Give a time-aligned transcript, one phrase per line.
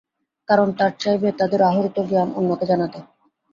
[0.49, 2.99] কারণ তার চাইবে, তাদের আহরিত জ্ঞান অন্যকে জানাতে।